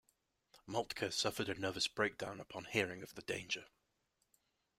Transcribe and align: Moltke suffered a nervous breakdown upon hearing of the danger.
Moltke 0.65 1.11
suffered 1.13 1.47
a 1.47 1.53
nervous 1.53 1.87
breakdown 1.87 2.39
upon 2.39 2.65
hearing 2.65 3.03
of 3.03 3.13
the 3.13 3.21
danger. 3.21 3.67